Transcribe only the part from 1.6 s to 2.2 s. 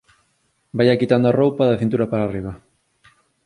da cintura